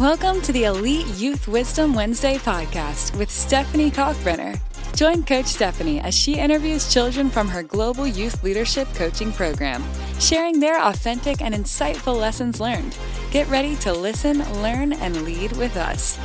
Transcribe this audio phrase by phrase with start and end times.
[0.00, 4.58] Welcome to the Elite Youth Wisdom Wednesday podcast with Stephanie Cockbrenner.
[4.96, 9.84] Join Coach Stephanie as she interviews children from her Global Youth Leadership Coaching Program,
[10.18, 12.96] sharing their authentic and insightful lessons learned.
[13.30, 16.18] Get ready to listen, learn, and lead with us.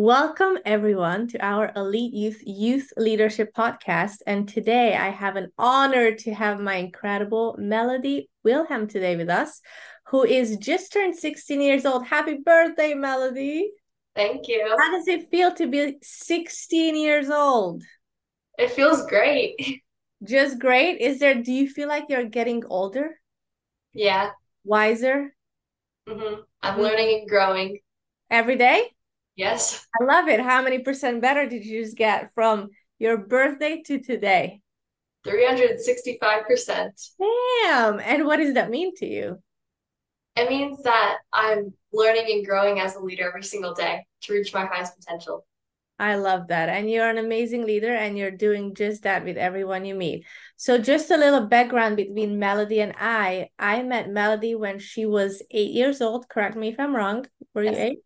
[0.00, 4.18] Welcome, everyone, to our Elite Youth Youth Leadership Podcast.
[4.28, 9.60] And today I have an honor to have my incredible Melody Wilhelm today with us,
[10.06, 12.06] who is just turned 16 years old.
[12.06, 13.72] Happy birthday, Melody.
[14.14, 14.72] Thank you.
[14.78, 17.82] How does it feel to be 16 years old?
[18.56, 19.82] It feels great.
[20.22, 21.00] Just great.
[21.00, 23.18] Is there, do you feel like you're getting older?
[23.94, 24.30] Yeah.
[24.62, 25.34] Wiser?
[26.08, 26.42] Mm-hmm.
[26.62, 27.78] I'm learning and growing.
[28.30, 28.92] Every day?
[29.38, 29.86] Yes.
[29.98, 30.40] I love it.
[30.40, 34.60] How many percent better did you just get from your birthday to today?
[35.24, 36.90] 365%.
[37.62, 38.00] Damn.
[38.00, 39.38] And what does that mean to you?
[40.34, 44.52] It means that I'm learning and growing as a leader every single day to reach
[44.52, 45.46] my highest potential.
[46.00, 46.68] I love that.
[46.68, 50.24] And you're an amazing leader and you're doing just that with everyone you meet.
[50.56, 53.50] So, just a little background between Melody and I.
[53.58, 56.28] I met Melody when she was eight years old.
[56.28, 57.26] Correct me if I'm wrong.
[57.54, 57.96] Were you yes.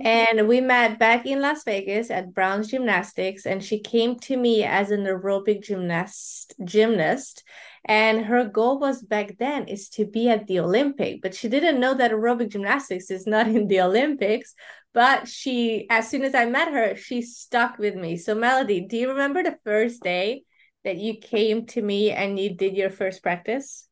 [0.00, 0.06] Eight?
[0.06, 4.64] And we met back in Las Vegas at Brown's Gymnastics, and she came to me
[4.64, 7.44] as an aerobic gymnast gymnast.
[7.84, 11.78] And her goal was back then is to be at the Olympic, but she didn't
[11.78, 14.54] know that aerobic gymnastics is not in the Olympics.
[14.92, 18.16] But she, as soon as I met her, she stuck with me.
[18.16, 20.42] So Melody, do you remember the first day
[20.84, 23.88] that you came to me and you did your first practice?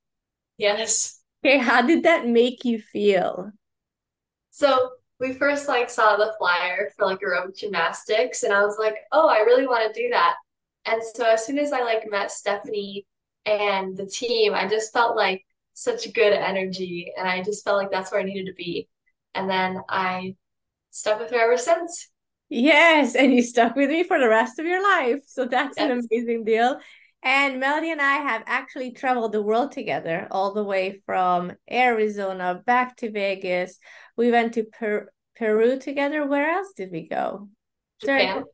[0.56, 1.20] Yes.
[1.44, 3.50] Okay, how did that make you feel?
[4.50, 8.96] So we first like saw the flyer for like aerobic gymnastics and I was like,
[9.12, 10.34] "Oh, I really want to do that."
[10.86, 13.06] And so as soon as I like met Stephanie
[13.46, 15.44] and the team, I just felt like
[15.74, 18.88] such good energy and I just felt like that's where I needed to be.
[19.34, 20.36] And then I
[20.90, 22.08] stuck with her ever since.
[22.48, 25.20] Yes, and you stuck with me for the rest of your life.
[25.26, 25.84] So that's yes.
[25.84, 26.78] an amazing deal.
[27.24, 32.62] And Melody and I have actually traveled the world together, all the way from Arizona
[32.66, 33.78] back to Vegas.
[34.14, 36.26] We went to per- Peru together.
[36.26, 37.48] Where else did we go?
[38.00, 38.44] Japan.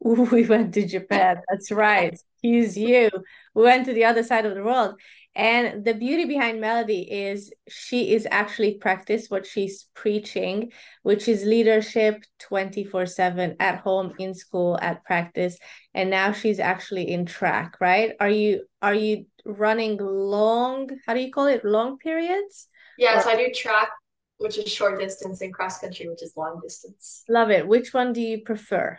[0.32, 1.38] We went to Japan.
[1.50, 2.12] That's right.
[2.12, 3.10] Excuse you.
[3.54, 5.00] We went to the other side of the world.
[5.34, 11.44] And the beauty behind Melody is she is actually practice what she's preaching, which is
[11.44, 15.58] leadership 24/7 at home, in school, at practice.
[15.92, 18.12] And now she's actually in track, right?
[18.18, 21.64] Are you are you running long, how do you call it?
[21.64, 22.68] Long periods?
[22.96, 23.90] Yeah, or- so I do track,
[24.38, 27.24] which is short distance, and cross country, which is long distance.
[27.28, 27.66] Love it.
[27.66, 28.98] Which one do you prefer?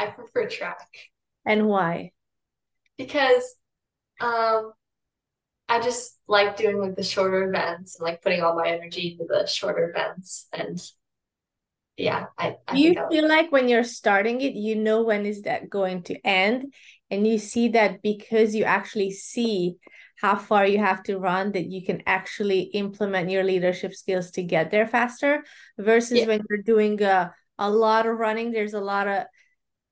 [0.00, 0.88] I prefer track.
[1.44, 2.12] And why?
[2.96, 3.44] Because
[4.20, 4.72] um
[5.68, 9.24] I just like doing like the shorter events and like putting all my energy into
[9.24, 10.80] the shorter events and
[11.96, 15.70] yeah I, I you feel like when you're starting it you know when is that
[15.70, 16.74] going to end
[17.10, 19.76] and you see that because you actually see
[20.16, 24.42] how far you have to run that you can actually implement your leadership skills to
[24.42, 25.44] get there faster
[25.78, 26.26] versus yeah.
[26.26, 29.24] when you're doing a, a lot of running there's a lot of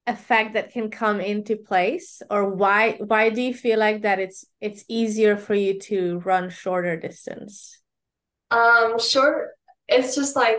[0.08, 2.22] effect that can come into place?
[2.30, 6.50] Or why why do you feel like that it's it's easier for you to run
[6.50, 7.78] shorter distance?
[8.50, 9.50] Um short
[9.88, 10.58] it's just like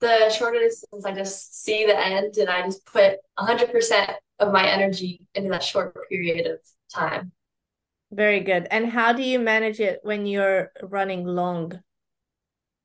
[0.00, 4.68] the shorter distance i just see the end and i just put 100% of my
[4.68, 6.58] energy into that short period of
[6.92, 7.32] time.
[8.10, 8.66] Very good.
[8.70, 11.80] And how do you manage it when you're running long?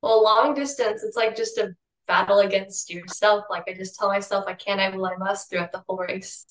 [0.01, 1.75] Well long distance it's like just a
[2.07, 3.45] battle against yourself.
[3.50, 6.45] Like I just tell myself I can, I will, I must throughout the whole race.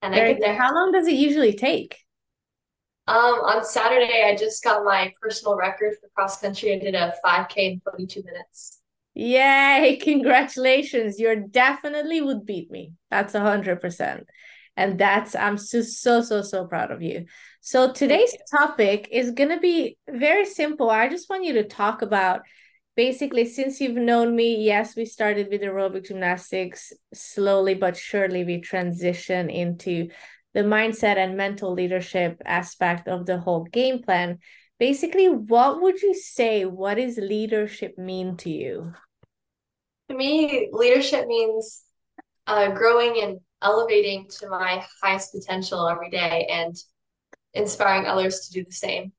[0.00, 0.56] And Very I get there.
[0.56, 1.98] How long does it usually take?
[3.06, 6.74] Um, on Saturday, I just got my personal record for cross country.
[6.74, 8.80] I did a 5K in 22 minutes.
[9.14, 9.98] Yay!
[10.02, 11.18] Congratulations!
[11.18, 12.94] You definitely would beat me.
[13.10, 14.28] That's a hundred percent,
[14.76, 17.26] and that's I'm so so so so proud of you.
[17.60, 20.88] So today's topic is gonna be very simple.
[20.88, 22.42] I just want you to talk about
[22.96, 28.60] basically since you've known me yes we started with aerobic gymnastics slowly but surely we
[28.60, 30.08] transition into
[30.54, 34.38] the mindset and mental leadership aspect of the whole game plan.
[34.78, 38.92] Basically what would you say what does leadership mean to you?
[40.08, 41.82] To me leadership means
[42.46, 46.76] uh, growing and elevating to my highest potential every day and
[47.54, 49.12] inspiring others to do the same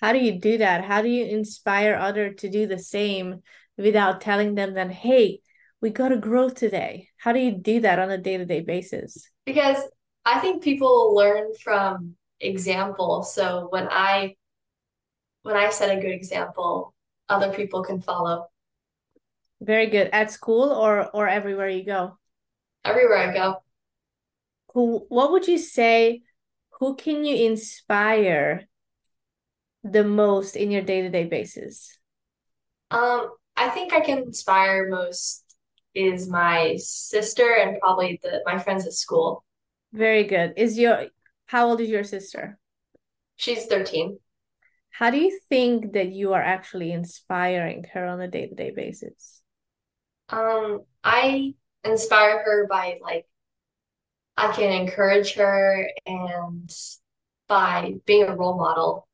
[0.00, 3.42] how do you do that how do you inspire other to do the same
[3.76, 5.40] without telling them that hey
[5.80, 9.78] we got to grow today how do you do that on a day-to-day basis because
[10.28, 13.22] I think people learn from example.
[13.22, 14.36] So when I
[15.42, 16.94] when I set a good example,
[17.30, 18.46] other people can follow.
[19.60, 20.10] Very good.
[20.12, 22.18] At school or or everywhere you go?
[22.84, 23.62] Everywhere I go.
[24.74, 26.22] Who what would you say
[26.78, 28.68] who can you inspire
[29.92, 31.98] the most in your day-to-day basis?
[32.90, 35.44] Um, I think I can inspire most
[35.94, 39.44] is my sister and probably the my friends at school.
[39.92, 40.54] Very good.
[40.56, 41.06] Is your
[41.46, 42.58] how old is your sister?
[43.36, 44.18] She's 13.
[44.90, 49.42] How do you think that you are actually inspiring her on a day-to-day basis?
[50.28, 53.26] Um, I inspire her by like
[54.36, 56.70] I can encourage her and
[57.48, 59.07] by being a role model.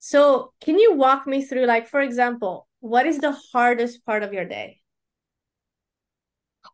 [0.00, 4.32] So, can you walk me through, like, for example, what is the hardest part of
[4.32, 4.80] your day?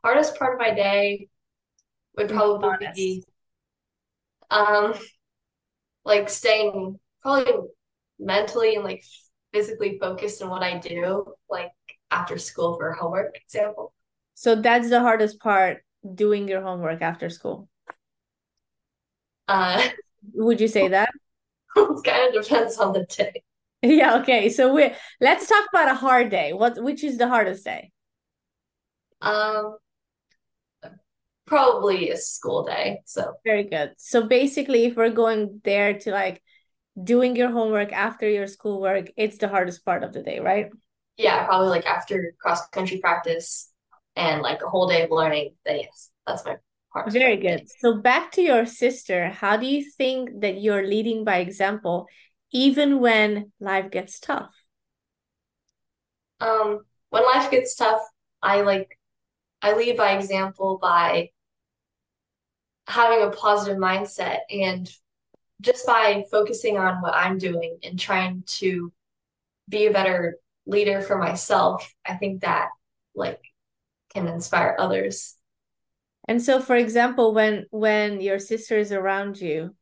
[0.05, 1.29] Hardest part of my day
[2.17, 3.25] would probably be
[4.51, 4.95] um
[6.05, 7.53] like staying probably
[8.19, 9.03] mentally and like
[9.53, 11.73] physically focused in what I do, like
[12.11, 13.93] after school for homework example.
[14.35, 15.83] So that's the hardest part,
[16.15, 17.69] doing your homework after school.
[19.49, 19.89] Uh
[20.35, 21.11] would you say that?
[21.77, 23.43] It kind of depends on the day.
[23.83, 24.49] Yeah, okay.
[24.49, 26.53] So we let's talk about a hard day.
[26.53, 27.93] What which is the hardest day?
[29.21, 29.77] Um
[31.47, 33.03] probably a school day.
[33.05, 33.93] So very good.
[33.99, 36.43] So basically if we're going there to like
[37.03, 40.71] doing your homework after your schoolwork, it's the hardest part of the day, right?
[41.17, 43.71] Yeah, probably like after cross country practice
[44.17, 45.55] and like a whole day of learning.
[45.65, 46.57] Then yes, that's my
[46.97, 47.13] part.
[47.13, 47.69] Very good.
[47.81, 52.07] So back to your sister, how do you think that you're leading by example
[52.53, 54.55] even when life gets tough?
[56.41, 58.01] Um, when life gets tough,
[58.43, 58.99] I like
[59.63, 61.31] I lead by example by
[62.87, 64.89] having a positive mindset and
[65.61, 68.93] just by focusing on what I'm doing and trying to
[69.69, 72.69] be a better leader for myself, I think that
[73.15, 73.41] like
[74.15, 75.36] can inspire others.
[76.29, 79.75] And so for example, when when your sister is around you,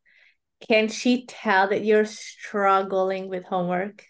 [0.67, 4.05] can she tell that you're struggling with homework?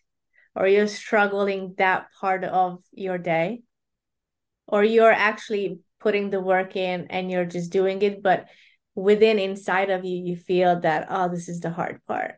[0.55, 3.63] Or you're struggling that part of your day?
[4.67, 8.47] Or you're actually putting the work in and you're just doing it, but
[8.95, 12.35] within inside of you you feel that oh this is the hard part?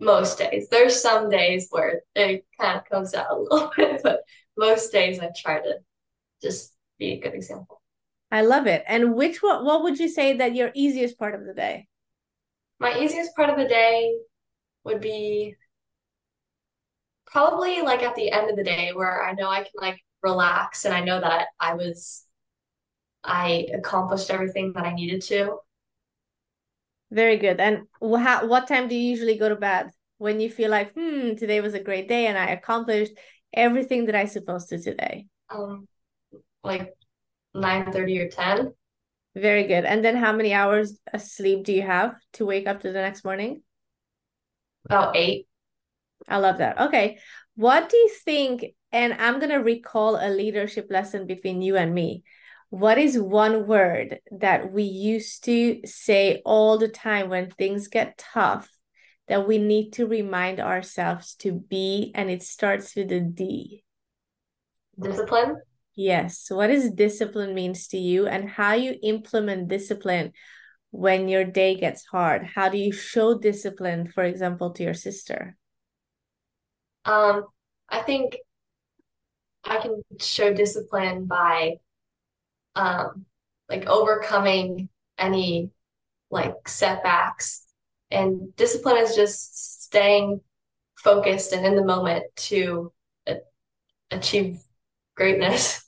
[0.00, 0.68] Most days.
[0.68, 4.20] There's some days where it kind of comes out a little bit but
[4.56, 5.78] most days i try to
[6.42, 7.79] just be a good example
[8.30, 11.44] i love it and which what what would you say that your easiest part of
[11.44, 11.86] the day
[12.78, 14.14] my easiest part of the day
[14.84, 15.54] would be
[17.26, 20.84] probably like at the end of the day where i know i can like relax
[20.84, 22.26] and i know that i was
[23.22, 25.58] I accomplished everything that I needed to.
[27.10, 27.60] Very good.
[27.60, 29.90] And how, what time do you usually go to bed?
[30.18, 33.12] When you feel like, hmm, today was a great day and I accomplished
[33.52, 35.26] everything that I supposed to today?
[35.48, 35.88] Um,
[36.62, 36.94] like
[37.54, 38.72] 9 30 or 10.
[39.34, 39.84] Very good.
[39.84, 43.00] And then how many hours of sleep do you have to wake up to the
[43.00, 43.62] next morning?
[44.86, 45.46] About eight.
[46.28, 46.80] I love that.
[46.80, 47.18] Okay.
[47.54, 48.64] What do you think?
[48.92, 52.24] And I'm going to recall a leadership lesson between you and me
[52.70, 58.16] what is one word that we used to say all the time when things get
[58.16, 58.70] tough
[59.26, 63.82] that we need to remind ourselves to be and it starts with a D?
[65.00, 65.56] Discipline.
[65.96, 66.46] Yes.
[66.50, 70.32] What does discipline means to you and how you implement discipline
[70.90, 72.46] when your day gets hard?
[72.54, 75.56] How do you show discipline, for example, to your sister?
[77.04, 77.46] Um,
[77.88, 78.36] I think
[79.64, 81.74] I can show discipline by
[82.74, 83.26] um,
[83.68, 85.70] like overcoming any
[86.30, 87.66] like setbacks.
[88.10, 90.40] And discipline is just staying
[90.96, 92.92] focused and in the moment to
[94.10, 94.60] achieve
[95.20, 95.84] greatness.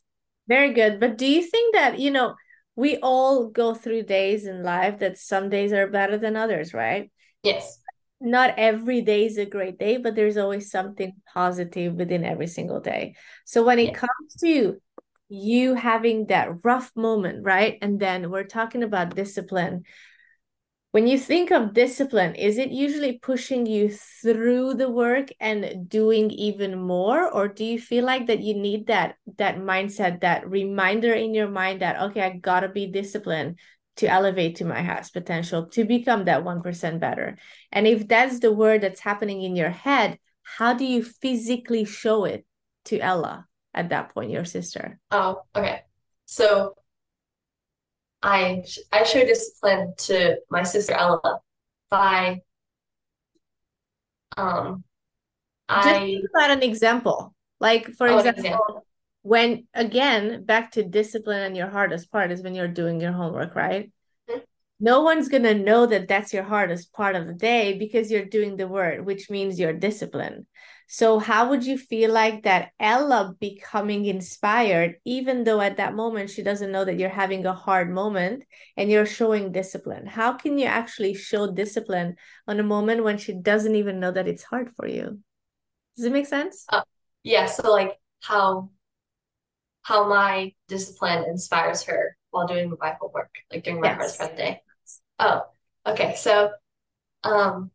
[0.48, 1.00] Very good.
[1.00, 2.34] But do you think that, you know,
[2.76, 7.10] we all go through days in life that some days are better than others, right?
[7.42, 7.78] Yes.
[8.20, 12.80] Not every day is a great day, but there's always something positive within every single
[12.80, 13.14] day.
[13.44, 13.94] So when it yeah.
[13.94, 14.80] comes to
[15.28, 17.78] you having that rough moment, right?
[17.80, 19.84] And then we're talking about discipline.
[20.92, 26.30] When you think of discipline, is it usually pushing you through the work and doing
[26.30, 31.12] even more or do you feel like that you need that that mindset, that reminder
[31.12, 33.58] in your mind that okay, I got to be disciplined
[33.96, 37.36] to elevate to my highest potential, to become that 1% better.
[37.70, 42.24] And if that's the word that's happening in your head, how do you physically show
[42.24, 42.46] it
[42.86, 43.46] to Ella?
[43.74, 44.98] at that point, your sister?
[45.10, 45.82] Oh, okay.
[46.26, 46.74] So
[48.22, 48.62] I
[48.92, 51.40] I show discipline to my sister Ella
[51.90, 52.40] by
[54.36, 54.84] um
[55.80, 57.34] Just I about an example.
[57.60, 58.86] Like, for oh example, example.
[59.22, 63.54] when again, back to discipline and your hardest part is when you're doing your homework,
[63.54, 63.90] right?
[64.82, 68.56] No one's gonna know that that's your hardest part of the day because you're doing
[68.56, 70.46] the work, which means you're disciplined.
[70.88, 76.30] So, how would you feel like that Ella becoming inspired, even though at that moment
[76.30, 78.44] she doesn't know that you're having a hard moment
[78.76, 80.04] and you're showing discipline?
[80.06, 82.16] How can you actually show discipline
[82.48, 85.20] on a moment when she doesn't even know that it's hard for you?
[85.96, 86.66] Does it make sense?
[86.68, 86.82] Uh,
[87.22, 88.70] yeah, so like how
[89.82, 94.20] how my discipline inspires her while doing my homework, like during my Yes.
[94.20, 94.62] of the day.
[95.22, 95.42] Oh,
[95.86, 96.14] okay.
[96.16, 96.50] So
[97.24, 97.70] um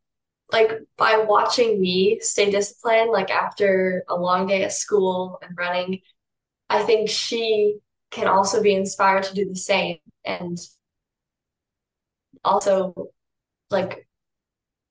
[0.52, 6.02] like by watching me stay disciplined, like after a long day at school and running,
[6.70, 7.80] I think she
[8.12, 10.58] can also be inspired to do the same and
[12.44, 12.94] also
[13.70, 14.08] like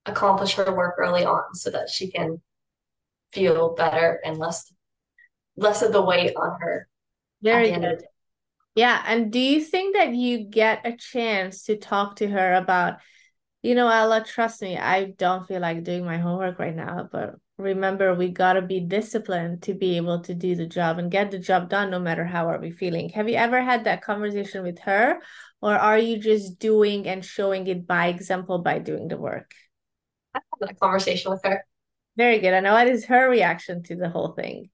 [0.06, 2.40] accomplish her work early on so that she can
[3.32, 4.72] feel better and less
[5.56, 6.88] less of the weight on her
[7.42, 8.08] Very the end of the good.
[8.76, 12.98] Yeah, and do you think that you get a chance to talk to her about,
[13.62, 17.36] you know, Ella, trust me, I don't feel like doing my homework right now, but
[17.56, 21.38] remember, we gotta be disciplined to be able to do the job and get the
[21.38, 23.08] job done no matter how are we feeling.
[23.08, 25.20] Have you ever had that conversation with her,
[25.62, 29.52] or are you just doing and showing it by example by doing the work?
[30.34, 31.64] I had that conversation with her.
[32.18, 32.52] Very good.
[32.52, 34.68] And what is her reaction to the whole thing?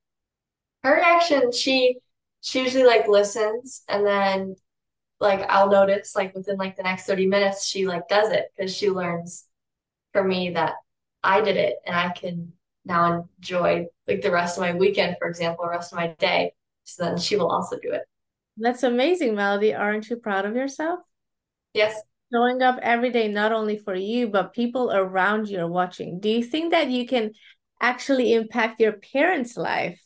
[0.82, 1.98] Her reaction, she
[2.42, 4.56] she usually like listens and then
[5.20, 8.76] like I'll notice like within like the next 30 minutes she like does it because
[8.76, 9.46] she learns
[10.12, 10.74] from me that
[11.22, 12.52] I did it and I can
[12.84, 16.52] now enjoy like the rest of my weekend, for example, the rest of my day.
[16.84, 18.02] So then she will also do it.
[18.56, 19.72] That's amazing, Melody.
[19.72, 21.00] Aren't you proud of yourself?
[21.74, 22.00] Yes.
[22.32, 26.18] showing up every day, not only for you, but people around you are watching.
[26.20, 27.32] Do you think that you can
[27.80, 30.02] actually impact your parents' life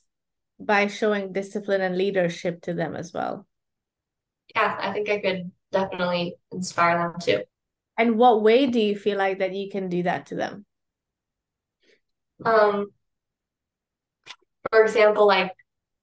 [0.58, 3.46] by showing discipline and leadership to them as well?
[4.54, 7.42] Yeah, I think I could definitely inspire them too.
[7.98, 10.66] And what way do you feel like that you can do that to them?
[12.44, 12.90] Um,
[14.70, 15.52] for example, like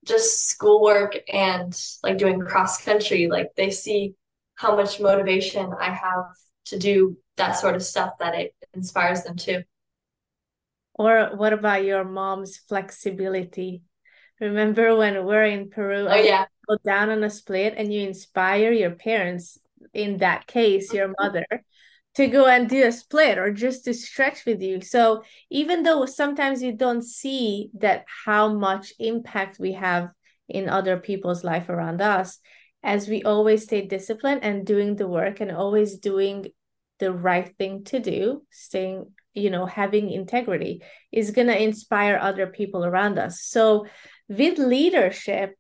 [0.05, 4.15] just schoolwork and like doing cross country, like they see
[4.55, 6.25] how much motivation I have
[6.65, 9.63] to do that sort of stuff that it inspires them too.
[10.95, 13.83] Or what about your mom's flexibility?
[14.43, 16.45] Remember when we're in Peru Oh and yeah.
[16.67, 19.57] go down on a split and you inspire your parents,
[19.93, 21.23] in that case, your mm-hmm.
[21.23, 21.45] mother,
[22.15, 24.81] to go and do a split or just to stretch with you.
[24.81, 30.09] So even though sometimes you don't see that how much impact we have
[30.50, 32.39] in other people's life around us,
[32.83, 36.47] as we always stay disciplined and doing the work and always doing
[37.00, 42.47] the right thing to do, staying, you know, having integrity is going to inspire other
[42.47, 43.41] people around us.
[43.41, 43.88] So
[44.38, 45.56] with leadership,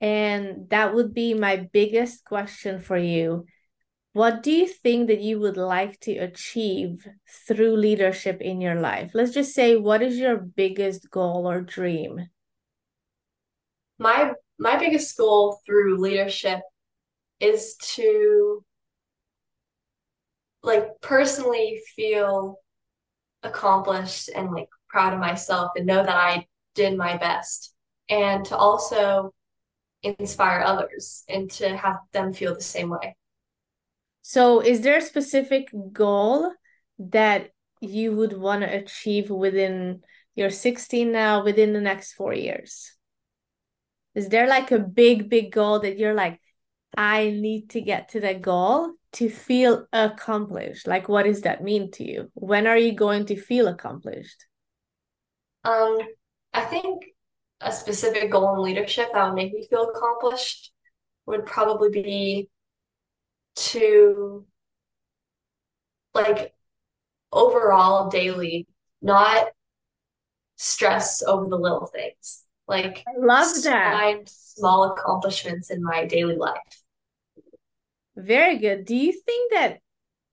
[0.00, 3.46] and that would be my biggest question for you.
[4.12, 7.06] What do you think that you would like to achieve
[7.46, 9.12] through leadership in your life?
[9.14, 12.28] Let's just say, what is your biggest goal or dream?
[13.98, 16.60] My my biggest goal through leadership
[17.40, 18.64] is to
[20.62, 22.56] like personally feel
[23.42, 27.74] accomplished and like proud of myself and know that I did my best
[28.08, 29.32] and to also
[30.02, 33.16] inspire others and to have them feel the same way.
[34.22, 36.52] So, is there a specific goal
[36.98, 37.50] that
[37.80, 40.02] you would want to achieve within
[40.34, 42.92] you're 16 now, within the next four years?
[44.14, 46.40] Is there like a big, big goal that you're like,
[46.96, 50.86] I need to get to that goal to feel accomplished?
[50.86, 52.30] Like, what does that mean to you?
[52.34, 54.46] When are you going to feel accomplished?
[55.64, 55.98] Um,
[56.52, 57.04] I think
[57.60, 60.72] a specific goal in leadership that would make me feel accomplished
[61.26, 62.48] would probably be
[63.56, 64.46] to
[66.14, 66.52] like
[67.32, 68.66] overall daily
[69.02, 69.48] not
[70.56, 72.44] stress over the little things.
[72.66, 73.92] Like I love that.
[73.92, 76.82] find small accomplishments in my daily life.
[78.16, 78.84] Very good.
[78.84, 79.78] Do you think that,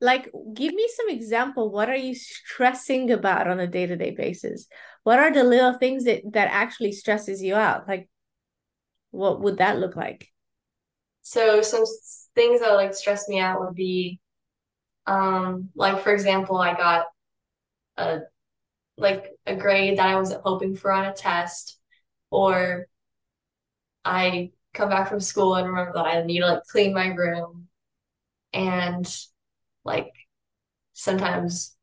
[0.01, 1.71] like, give me some example.
[1.71, 4.67] What are you stressing about on a day-to-day basis?
[5.05, 7.87] What are the little things that that actually stresses you out?
[7.87, 8.09] Like,
[9.11, 10.31] what would that look like?
[11.21, 11.83] So some
[12.35, 14.19] things that like stress me out would be
[15.07, 17.07] um like for example, I got
[17.97, 18.21] a
[18.97, 21.79] like a grade that I wasn't hoping for on a test,
[22.31, 22.87] or
[24.03, 27.67] I come back from school and remember that I need to like clean my room,
[28.53, 29.07] and
[29.85, 30.11] like
[30.93, 31.75] sometimes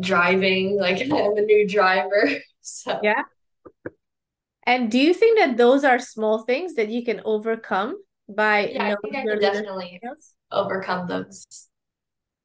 [0.00, 2.30] driving, like I'm a new driver.
[2.62, 3.24] So Yeah.
[4.64, 7.96] And do you think that those are small things that you can overcome
[8.28, 10.34] by yeah, I think I can definitely skills?
[10.50, 11.68] overcome those.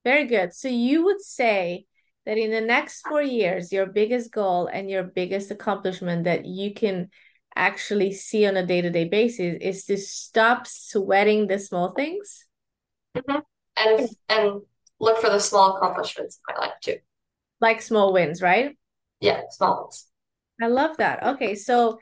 [0.03, 0.53] Very good.
[0.53, 1.86] So you would say
[2.25, 6.74] that in the next four years, your biggest goal and your biggest accomplishment that you
[6.74, 7.09] can
[7.55, 12.45] actually see on a day-to-day basis is to stop sweating the small things?
[13.15, 13.43] Mhm.
[13.75, 14.62] And and
[15.00, 16.97] look for the small accomplishments in my life too.
[17.62, 18.75] Like small wins, right?
[19.19, 20.06] Yeah, small ones.
[20.61, 21.23] I love that.
[21.23, 21.99] Okay, so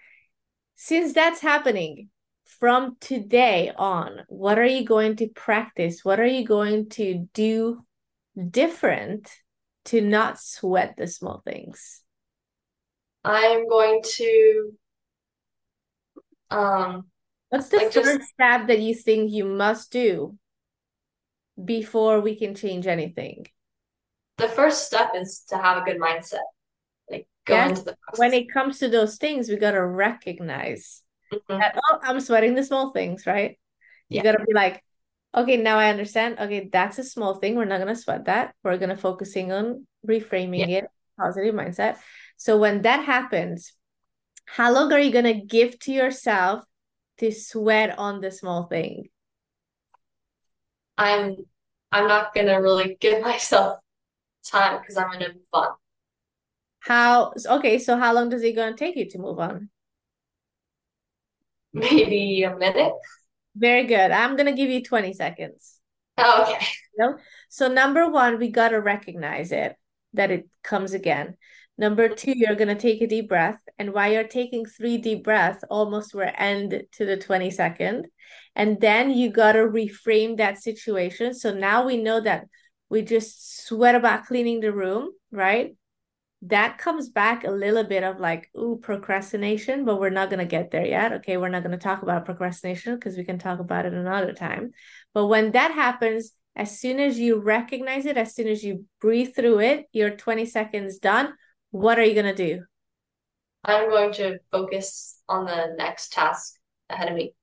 [0.75, 2.09] since that's happening
[2.45, 6.03] from today on, what are you going to practice?
[6.03, 7.85] What are you going to do
[8.49, 9.29] different
[9.85, 12.01] to not sweat the small things?
[13.23, 14.71] I'm going to
[16.51, 17.05] um
[17.49, 20.37] What's the like just first step that you think you must do
[21.63, 23.47] before we can change anything?
[24.37, 26.39] the first step is to have a good mindset.
[27.47, 31.59] Like go into the when it comes to those things, we got to recognize Mhm.
[31.59, 33.57] that, oh, I'm sweating the small things, right?
[34.09, 34.23] You Yeah.
[34.23, 34.83] got to be like,
[35.35, 36.39] okay, now I understand.
[36.39, 37.55] Okay, that's a small thing.
[37.55, 38.55] We're not going to sweat that.
[38.63, 40.77] We're going to focusing on reframing Yeah.
[40.77, 40.85] it,
[41.19, 41.97] positive mindset.
[42.37, 43.73] So when that happens,
[44.45, 46.63] how long are you going to give to yourself
[47.17, 49.09] to sweat on the small thing?
[50.97, 51.35] I'm
[51.91, 53.79] I'm not gonna really give myself
[54.45, 55.69] time because I'm gonna move on.
[56.85, 59.69] How, okay, so how long does it going to take you to move on?
[61.73, 62.93] Maybe a minute.
[63.55, 64.11] Very good.
[64.11, 65.79] I'm to give you 20 seconds.
[66.17, 66.65] Oh, okay.
[66.97, 67.17] No.
[67.49, 69.75] So number one, we gotta recognize it
[70.13, 71.35] that it comes again.
[71.77, 75.65] Number two, you're gonna take a deep breath, and while you're taking three deep breaths,
[75.69, 78.07] almost we're end to the 20 second,
[78.55, 81.33] and then you gotta reframe that situation.
[81.33, 82.45] So now we know that
[82.89, 85.75] we just sweat about cleaning the room, right?
[86.47, 90.71] That comes back a little bit of like, ooh, procrastination, but we're not gonna get
[90.71, 91.13] there yet.
[91.13, 94.71] Okay, we're not gonna talk about procrastination because we can talk about it another time.
[95.13, 99.35] But when that happens, as soon as you recognize it, as soon as you breathe
[99.35, 101.33] through it, your 20 seconds done.
[101.71, 102.63] What are you going to do?
[103.65, 106.55] I'm going to focus on the next task
[106.89, 107.33] ahead of me.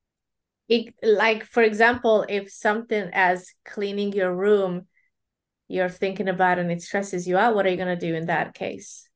[0.68, 4.86] It, like, for example, if something as cleaning your room,
[5.72, 8.26] you're thinking about and it stresses you out, what are you going to do in
[8.26, 9.08] that case?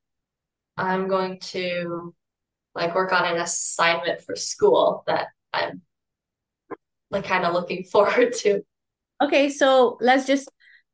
[0.77, 2.15] I'm going to
[2.75, 5.83] like work on an assignment for school that I'm
[7.11, 8.63] like kind of looking forward to.
[9.23, 10.51] Okay, so let's just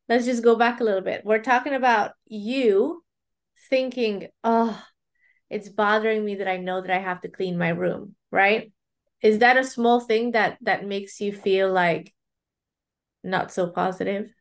[0.08, 1.22] let's just go back a little bit.
[1.24, 3.02] We're talking about you
[3.70, 4.80] thinking, oh,
[5.48, 8.72] it's bothering me that I know that I have to clean my room, right?
[9.22, 12.12] Is that a small thing that that makes you feel like
[13.22, 14.32] not so positive?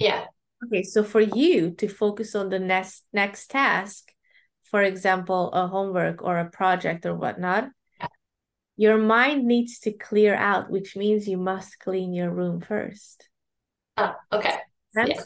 [0.00, 0.24] Yeah.
[0.64, 4.10] Okay, so for you to focus on the next next task,
[4.64, 7.68] for example, a homework or a project or whatnot,
[8.76, 13.28] your mind needs to clear out, which means you must clean your room first.
[13.96, 14.56] Oh, okay.
[14.96, 15.22] Yeah.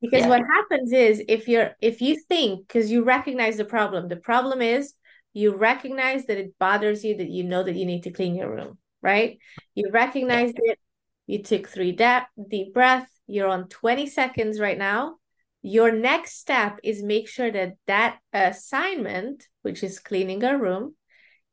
[0.00, 0.28] Because Yeah.
[0.28, 4.60] what happens is if you're if you think because you recognize the problem, the problem
[4.60, 4.94] is
[5.32, 8.50] you recognize that it bothers you that you know that you need to clean your
[8.50, 9.38] room, right?
[9.74, 10.78] You recognized it,
[11.26, 15.16] you took three da- deep breath, you're on 20 seconds right now.
[15.62, 20.94] Your next step is make sure that that assignment, which is cleaning a room,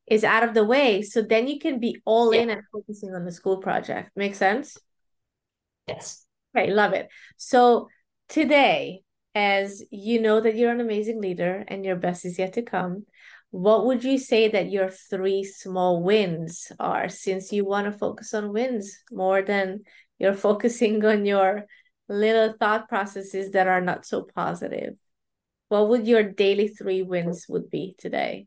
[0.06, 1.02] is out of the way.
[1.02, 4.12] So then you can be all in and focusing on the school project.
[4.16, 4.78] Make sense?
[5.88, 6.26] Yes.
[6.56, 7.08] Okay, love it.
[7.38, 7.88] So
[8.28, 9.04] today,
[9.34, 13.06] as you know that you're an amazing leader and your best is yet to come,
[13.52, 18.34] what would you say that your three small wins are since you want to focus
[18.34, 19.82] on wins more than
[20.22, 21.66] you're focusing on your
[22.08, 24.96] little thought processes that are not so positive?
[25.70, 28.46] What would your daily three wins would be today?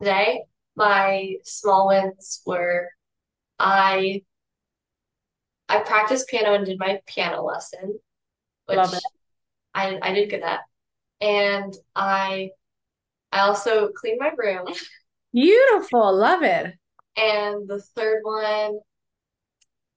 [0.00, 0.44] Today,
[0.76, 2.88] my small wins were
[3.58, 4.22] I
[5.68, 7.98] I practiced piano and did my piano lesson,
[8.66, 9.02] which Love it.
[9.74, 10.60] I I did get that
[11.20, 12.50] And I
[13.30, 14.66] I also cleaned my room.
[15.32, 16.74] Beautiful, love it.
[17.16, 18.78] And the third one,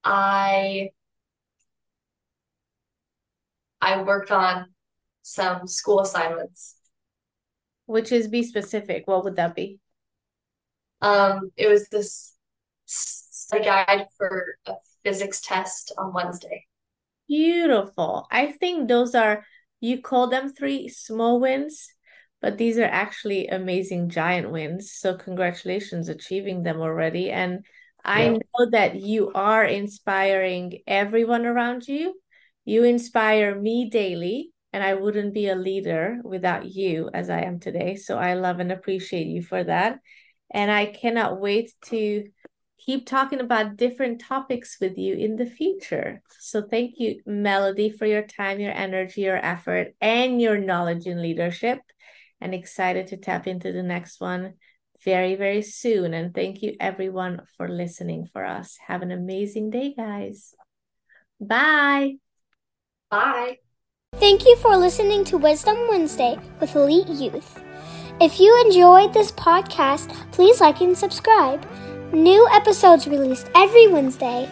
[0.03, 0.89] I
[3.81, 4.67] I worked on
[5.21, 6.75] some school assignments.
[7.85, 9.07] Which is be specific.
[9.07, 9.79] What would that be?
[11.01, 12.33] Um, it was this
[12.85, 16.65] study guide for a physics test on Wednesday.
[17.27, 18.27] Beautiful.
[18.31, 19.45] I think those are,
[19.79, 21.87] you call them three small wins,
[22.41, 24.91] but these are actually amazing giant wins.
[24.91, 27.29] So congratulations achieving them already.
[27.29, 27.65] And
[28.03, 28.37] I Yeah.
[28.57, 32.15] know that you are inspiring everyone around you
[32.67, 37.62] You inspire me daily, and I wouldn't be a leader without you as I am
[37.62, 37.95] today.
[37.95, 39.99] So I love and appreciate you for that.
[40.51, 42.25] And I cannot wait to
[42.77, 46.21] keep talking about different topics with you in the future.
[46.39, 51.21] So thank you, Melody, for your time, your energy, your effort, and your knowledge in
[51.21, 51.80] leadership.
[52.41, 54.56] And excited to tap into the next one
[55.06, 56.13] very, very soon.
[56.13, 58.77] And thank you, everyone, for listening for us.
[58.88, 60.53] Have an amazing day, guys.
[61.39, 62.17] Bye.
[63.09, 63.59] Bye.
[64.15, 67.61] Thank you for listening to Wisdom Wednesday with Elite Youth.
[68.19, 71.65] If you enjoyed this podcast, please like and subscribe.
[72.11, 74.49] New episodes released every Wednesday.